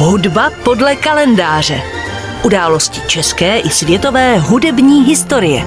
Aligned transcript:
Hudba 0.00 0.50
podle 0.64 0.96
kalendáře. 0.96 1.82
Události 2.44 3.00
české 3.06 3.58
i 3.58 3.68
světové 3.68 4.38
hudební 4.38 5.04
historie. 5.04 5.64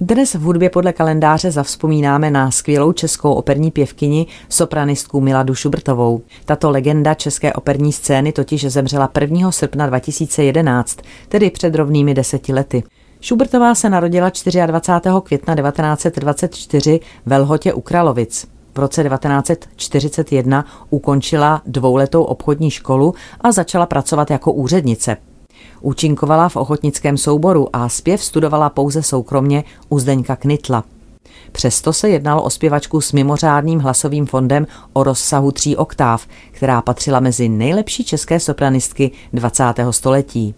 Dnes 0.00 0.34
v 0.34 0.40
hudbě 0.40 0.70
podle 0.70 0.92
kalendáře 0.92 1.50
zavzpomínáme 1.50 2.30
na 2.30 2.50
skvělou 2.50 2.92
českou 2.92 3.32
operní 3.32 3.70
pěvkyni, 3.70 4.26
sopranistku 4.48 5.20
Miladu 5.20 5.54
Šubrtovou. 5.54 6.22
Tato 6.44 6.70
legenda 6.70 7.14
české 7.14 7.52
operní 7.52 7.92
scény 7.92 8.32
totiž 8.32 8.64
zemřela 8.64 9.10
1. 9.20 9.52
srpna 9.52 9.86
2011, 9.86 10.98
tedy 11.28 11.50
před 11.50 11.74
rovnými 11.74 12.14
deseti 12.14 12.52
lety. 12.52 12.82
Šubertová 13.20 13.74
se 13.74 13.90
narodila 13.90 14.30
24. 14.66 15.08
května 15.22 15.54
1924 15.54 17.00
ve 17.26 17.38
Lhotě 17.38 17.72
u 17.72 17.80
Kralovic. 17.80 18.53
V 18.74 18.78
roce 18.78 19.04
1941 19.04 20.64
ukončila 20.90 21.62
dvouletou 21.66 22.22
obchodní 22.22 22.70
školu 22.70 23.14
a 23.40 23.52
začala 23.52 23.86
pracovat 23.86 24.30
jako 24.30 24.52
úřednice. 24.52 25.16
Účinkovala 25.80 26.48
v 26.48 26.56
ochotnickém 26.56 27.16
souboru 27.16 27.76
a 27.76 27.88
zpěv 27.88 28.24
studovala 28.24 28.70
pouze 28.70 29.02
soukromně 29.02 29.64
u 29.88 29.98
Zdeňka 29.98 30.36
Knitla. 30.36 30.84
Přesto 31.52 31.92
se 31.92 32.08
jednalo 32.08 32.42
o 32.42 32.50
zpěvačku 32.50 33.00
s 33.00 33.12
mimořádným 33.12 33.80
hlasovým 33.80 34.26
fondem 34.26 34.66
o 34.92 35.02
rozsahu 35.02 35.50
tří 35.52 35.76
oktáv, 35.76 36.26
která 36.50 36.82
patřila 36.82 37.20
mezi 37.20 37.48
nejlepší 37.48 38.04
české 38.04 38.40
sopranistky 38.40 39.10
20. 39.32 39.64
století. 39.90 40.54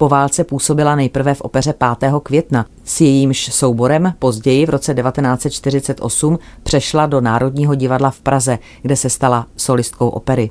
Po 0.00 0.08
válce 0.08 0.44
působila 0.44 0.96
nejprve 0.96 1.34
v 1.34 1.40
opeře 1.40 1.74
5. 1.98 2.12
května. 2.22 2.66
S 2.84 3.00
jejímž 3.00 3.52
souborem 3.52 4.14
později 4.18 4.66
v 4.66 4.70
roce 4.70 4.94
1948 4.94 6.38
přešla 6.62 7.06
do 7.06 7.20
Národního 7.20 7.74
divadla 7.74 8.10
v 8.10 8.20
Praze, 8.20 8.58
kde 8.82 8.96
se 8.96 9.10
stala 9.10 9.46
solistkou 9.56 10.08
opery. 10.08 10.50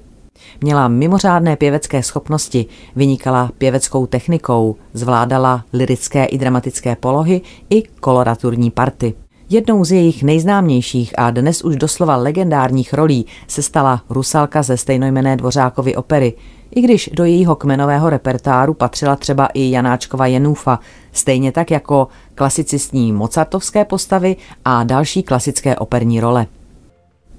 Měla 0.62 0.88
mimořádné 0.88 1.56
pěvecké 1.56 2.04
schopnosti, 2.04 2.66
vynikala 2.96 3.52
pěveckou 3.58 4.06
technikou, 4.06 4.76
zvládala 4.94 5.64
lirické 5.74 6.26
i 6.26 6.38
dramatické 6.38 6.96
polohy 6.96 7.42
i 7.70 7.84
koloraturní 8.00 8.72
party. 8.72 9.14
Jednou 9.50 9.86
z 9.86 9.92
jejich 9.92 10.24
nejznámějších 10.24 11.14
a 11.18 11.32
dnes 11.32 11.62
už 11.62 11.76
doslova 11.76 12.16
legendárních 12.16 12.94
rolí 12.94 13.26
se 13.48 13.62
stala 13.62 14.02
Rusalka 14.10 14.64
ze 14.64 14.78
stejnojmené 14.78 15.38
Dvořákovy 15.38 15.96
opery, 15.96 16.34
i 16.76 16.82
když 16.82 17.10
do 17.14 17.26
jejího 17.26 17.56
kmenového 17.56 18.10
repertáru 18.10 18.74
patřila 18.74 19.16
třeba 19.16 19.46
i 19.54 19.72
Janáčkova 19.72 20.28
Jenůfa, 20.28 20.80
stejně 21.12 21.52
tak 21.52 21.72
jako 21.72 22.08
klasicistní 22.36 23.14
mozartovské 23.14 23.86
postavy 23.86 24.36
a 24.66 24.84
další 24.84 25.24
klasické 25.24 25.76
operní 25.76 26.20
role. 26.20 26.48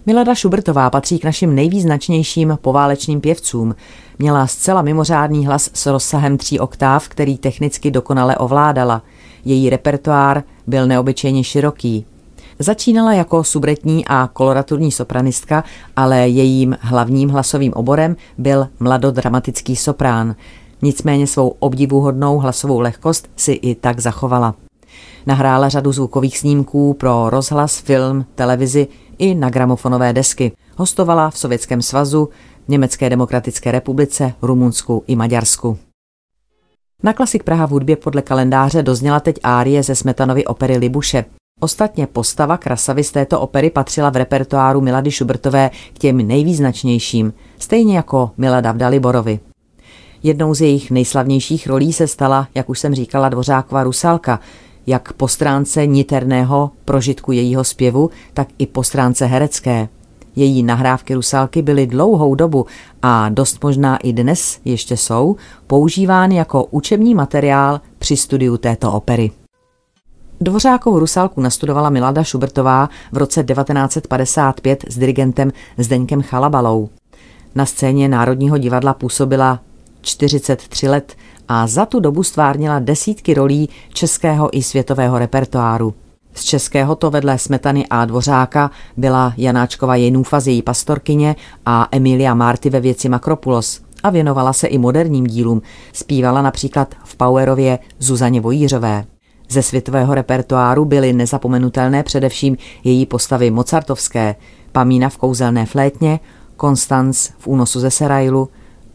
Milada 0.06 0.34
Šubertová 0.34 0.90
patří 0.90 1.18
k 1.18 1.24
našim 1.24 1.54
nejvýznačnějším 1.54 2.58
poválečným 2.62 3.20
pěvcům. 3.20 3.74
Měla 4.18 4.46
zcela 4.46 4.82
mimořádný 4.82 5.46
hlas 5.46 5.70
s 5.74 5.86
rozsahem 5.86 6.38
tří 6.38 6.60
oktáv, 6.60 7.08
který 7.08 7.38
technicky 7.38 7.90
dokonale 7.90 8.36
ovládala. 8.36 9.02
Její 9.44 9.70
repertoár 9.70 10.42
byl 10.66 10.86
neobyčejně 10.86 11.44
široký. 11.44 12.06
Začínala 12.62 13.12
jako 13.12 13.44
subretní 13.44 14.04
a 14.06 14.30
koloraturní 14.32 14.92
sopranistka, 14.92 15.64
ale 15.96 16.28
jejím 16.28 16.76
hlavním 16.80 17.28
hlasovým 17.28 17.72
oborem 17.72 18.16
byl 18.38 18.68
mladodramatický 18.80 19.76
soprán. 19.76 20.34
Nicméně 20.82 21.26
svou 21.26 21.48
obdivuhodnou 21.48 22.38
hlasovou 22.38 22.80
lehkost 22.80 23.30
si 23.36 23.52
i 23.52 23.74
tak 23.74 24.00
zachovala. 24.00 24.54
Nahrála 25.26 25.68
řadu 25.68 25.92
zvukových 25.92 26.38
snímků 26.38 26.94
pro 26.94 27.30
rozhlas, 27.30 27.78
film, 27.78 28.24
televizi 28.34 28.88
i 29.18 29.34
na 29.34 29.50
gramofonové 29.50 30.12
desky. 30.12 30.52
Hostovala 30.76 31.30
v 31.30 31.38
Sovětském 31.38 31.82
svazu, 31.82 32.28
Německé 32.68 33.10
demokratické 33.10 33.72
republice, 33.72 34.32
Rumunsku 34.42 35.04
i 35.06 35.16
Maďarsku. 35.16 35.78
Na 37.02 37.12
klasik 37.12 37.42
Praha 37.42 37.66
v 37.66 37.70
hudbě 37.70 37.96
podle 37.96 38.22
kalendáře 38.22 38.82
dozněla 38.82 39.20
teď 39.20 39.36
árie 39.42 39.82
ze 39.82 39.94
Smetanovy 39.94 40.44
opery 40.44 40.76
Libuše. 40.76 41.24
Ostatně 41.60 42.06
postava 42.06 42.56
krasavy 42.56 43.04
z 43.04 43.10
této 43.12 43.40
opery 43.40 43.70
patřila 43.70 44.10
v 44.10 44.16
repertoáru 44.16 44.80
Milady 44.80 45.10
Šubertové 45.10 45.70
k 45.94 45.98
těm 45.98 46.16
nejvýznačnějším, 46.16 47.32
stejně 47.58 47.96
jako 47.96 48.30
Milada 48.36 48.72
v 48.72 48.76
Daliborovi. 48.76 49.40
Jednou 50.22 50.54
z 50.54 50.60
jejich 50.60 50.90
nejslavnějších 50.90 51.66
rolí 51.66 51.92
se 51.92 52.06
stala, 52.06 52.48
jak 52.54 52.70
už 52.70 52.78
jsem 52.78 52.94
říkala, 52.94 53.28
Dvořákova 53.28 53.84
Rusalka, 53.84 54.40
jak 54.86 55.12
po 55.12 55.28
stránce 55.28 55.86
niterného 55.86 56.70
prožitku 56.84 57.32
jejího 57.32 57.64
zpěvu, 57.64 58.10
tak 58.34 58.48
i 58.58 58.66
po 58.66 58.82
stránce 58.82 59.26
herecké. 59.26 59.88
Její 60.36 60.62
nahrávky 60.62 61.14
Rusalky 61.14 61.62
byly 61.62 61.86
dlouhou 61.86 62.34
dobu 62.34 62.66
a 63.02 63.28
dost 63.28 63.62
možná 63.62 63.96
i 63.96 64.12
dnes 64.12 64.60
ještě 64.64 64.96
jsou 64.96 65.36
používány 65.66 66.36
jako 66.36 66.64
učební 66.64 67.14
materiál 67.14 67.80
při 67.98 68.16
studiu 68.16 68.56
této 68.56 68.92
opery. 68.92 69.30
Dvořákovou 70.42 70.98
Rusalku 70.98 71.40
nastudovala 71.40 71.90
Milada 71.90 72.24
Šubertová 72.24 72.88
v 73.12 73.16
roce 73.16 73.44
1955 73.44 74.84
s 74.88 74.98
dirigentem 74.98 75.52
Zdeňkem 75.78 76.22
Chalabalou. 76.22 76.88
Na 77.54 77.66
scéně 77.66 78.08
Národního 78.08 78.58
divadla 78.58 78.94
působila 78.94 79.60
43 80.00 80.88
let 80.88 81.16
a 81.48 81.66
za 81.66 81.86
tu 81.86 82.00
dobu 82.00 82.22
stvárnila 82.22 82.78
desítky 82.78 83.34
rolí 83.34 83.68
českého 83.92 84.58
i 84.58 84.62
světového 84.62 85.18
repertoáru. 85.18 85.94
Z 86.34 86.44
českého 86.44 86.94
to 86.94 87.10
vedle 87.10 87.38
Smetany 87.38 87.86
a 87.90 88.04
Dvořáka 88.04 88.70
byla 88.96 89.34
Janáčkova 89.36 89.96
Jenůfa 89.96 90.40
z 90.40 90.46
její 90.46 90.62
pastorkyně 90.62 91.36
a 91.66 91.88
Emilia 91.92 92.34
Marty 92.34 92.70
ve 92.70 92.80
věci 92.80 93.08
Makropulos 93.08 93.80
a 94.02 94.10
věnovala 94.10 94.52
se 94.52 94.66
i 94.66 94.78
moderním 94.78 95.26
dílům. 95.26 95.62
Zpívala 95.92 96.42
například 96.42 96.94
v 97.04 97.16
Powerově 97.16 97.78
Zuzaně 97.98 98.40
Vojířové. 98.40 99.04
Ze 99.50 99.62
světového 99.62 100.14
repertoáru 100.14 100.84
byly 100.84 101.12
nezapomenutelné 101.12 102.02
především 102.02 102.56
její 102.84 103.06
postavy 103.06 103.50
mozartovské, 103.50 104.34
Pamína 104.72 105.08
v 105.08 105.16
kouzelné 105.16 105.66
flétně, 105.66 106.20
Konstanc 106.56 107.28
v 107.38 107.46
únosu 107.46 107.80
ze 107.80 107.90
Serailu, 107.90 108.48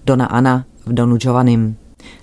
Dona 0.05 0.25
Anna 0.25 0.65
v 0.85 0.93
Donu 0.93 1.17
Giovannim. 1.17 1.77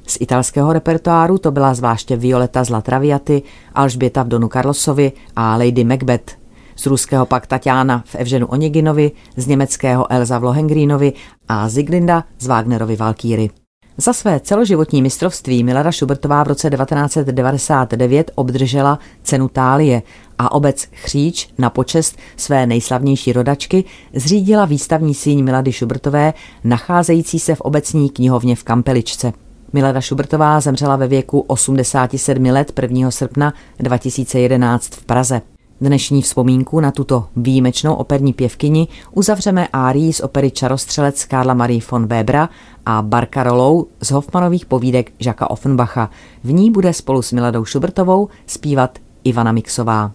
Z 0.06 0.18
italského 0.20 0.72
repertoáru 0.72 1.38
to 1.38 1.50
byla 1.50 1.74
zvláště 1.74 2.16
Violeta 2.16 2.64
z 2.64 2.70
La 2.70 2.80
Traviaty, 2.80 3.42
Alžběta 3.74 4.22
v 4.22 4.28
Donu 4.28 4.48
Carlosovi 4.48 5.12
a 5.36 5.56
Lady 5.56 5.84
Macbeth. 5.84 6.32
Z 6.76 6.86
ruského 6.86 7.26
pak 7.26 7.46
Tatiana 7.46 8.04
v 8.06 8.14
Evženu 8.14 8.46
Oneginovi, 8.46 9.12
z 9.36 9.46
německého 9.46 10.12
Elza 10.12 10.38
v 10.38 10.44
Lohengrínovi 10.44 11.12
a 11.48 11.68
Ziglinda 11.68 12.24
z 12.38 12.46
Wagnerovi 12.46 12.96
Valkýry. 12.96 13.61
Za 14.02 14.12
své 14.12 14.40
celoživotní 14.40 15.02
mistrovství 15.02 15.64
Milada 15.64 15.92
Šubertová 15.92 16.42
v 16.44 16.46
roce 16.46 16.70
1999 16.70 18.30
obdržela 18.34 18.98
cenu 19.22 19.48
Tálie 19.48 20.02
a 20.38 20.52
obec 20.52 20.88
Chříč 20.92 21.48
na 21.58 21.70
počest 21.70 22.18
své 22.36 22.66
nejslavnější 22.66 23.32
rodačky 23.32 23.84
zřídila 24.14 24.64
výstavní 24.64 25.14
síň 25.14 25.44
Milady 25.44 25.72
Šubertové, 25.72 26.34
nacházející 26.64 27.38
se 27.38 27.54
v 27.54 27.60
obecní 27.60 28.10
knihovně 28.10 28.56
v 28.56 28.64
Kampeličce. 28.64 29.32
Milada 29.72 30.00
Šubertová 30.00 30.60
zemřela 30.60 30.96
ve 30.96 31.08
věku 31.08 31.40
87 31.40 32.44
let 32.44 32.72
1. 32.82 33.10
srpna 33.10 33.54
2011 33.78 34.94
v 34.94 35.04
Praze. 35.04 35.51
Dnešní 35.82 36.22
vzpomínku 36.22 36.80
na 36.80 36.90
tuto 36.90 37.28
výjimečnou 37.36 37.94
operní 37.94 38.32
pěvkyni 38.32 38.88
uzavřeme 39.12 39.68
árií 39.72 40.12
z 40.12 40.20
opery 40.20 40.50
Čarostřelec 40.50 41.24
Karla 41.24 41.54
Marie 41.54 41.80
von 41.90 42.06
Webera 42.06 42.48
a 42.86 43.02
Barkarolou 43.02 43.86
z 44.02 44.10
Hoffmanových 44.10 44.66
povídek 44.66 45.12
Žaka 45.18 45.50
Offenbacha. 45.50 46.10
V 46.44 46.52
ní 46.52 46.70
bude 46.70 46.92
spolu 46.92 47.22
s 47.22 47.32
Miladou 47.32 47.64
Šubertovou 47.64 48.28
zpívat 48.46 48.98
Ivana 49.24 49.52
Mixová. 49.52 50.12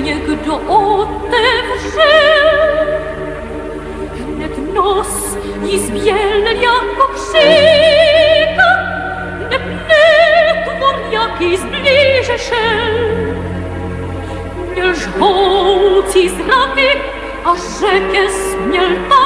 Někdo 0.00 0.56
otevřel. 0.56 2.00
Hned 4.14 4.74
nos 4.74 5.36
jí 5.62 5.78
zbělnil 5.78 6.46
jako 6.46 7.08
křik, 7.14 8.58
hned 9.50 9.62
tvor 10.64 10.94
jaký 11.10 11.56
zblíže 11.56 12.38
šel. 12.38 12.94
Měl 14.72 14.94
žhoucí 14.94 16.28
zraky 16.28 17.00
a 17.44 17.54
řeky 17.54 18.28
směl 18.28 18.88
taky, 19.08 19.19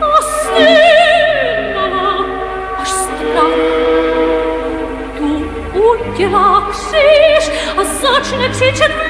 a 0.02 0.22
stynala, 0.22 2.16
až 2.78 2.88
strach. 2.88 3.58
Tu 5.18 5.28
udělá 5.80 6.70
kříž 6.70 7.44
a 7.76 7.84
začne 7.84 8.48
křičet 8.48 8.92
v 8.92 9.07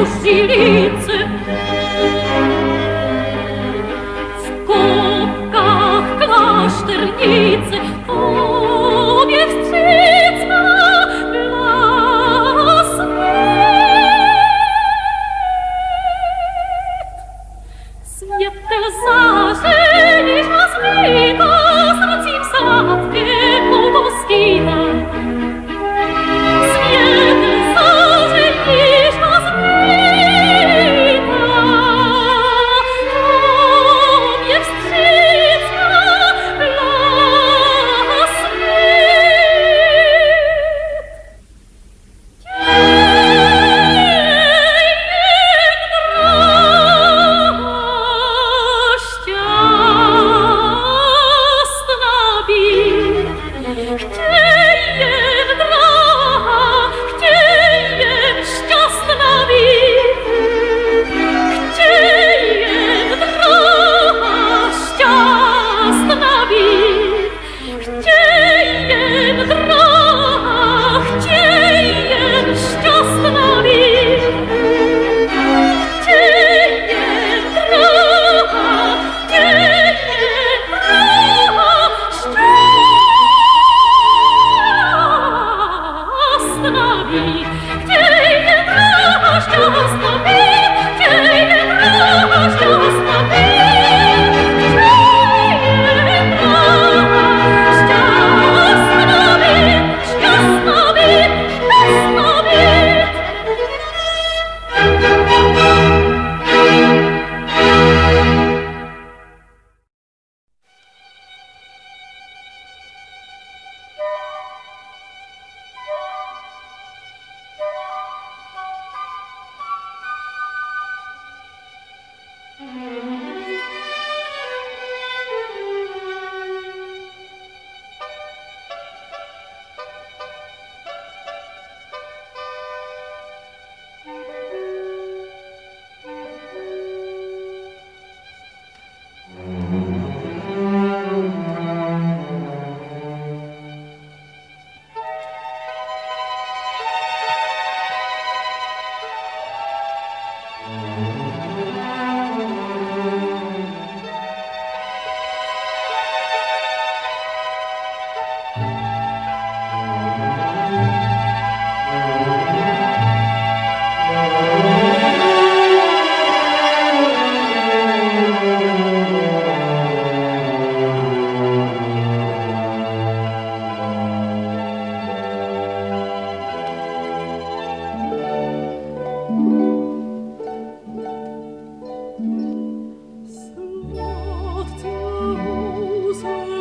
uscirì 0.00 0.85